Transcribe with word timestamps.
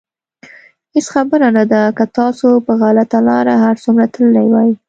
هېڅ 0.93 1.05
خبره 1.13 1.47
نه 1.57 1.63
ده 1.71 1.81
که 1.97 2.05
تاسو 2.17 2.47
په 2.65 2.73
غلطه 2.81 3.19
لاره 3.27 3.53
هر 3.65 3.75
څومره 3.83 4.05
تللي 4.15 4.45
وئ. 4.51 4.71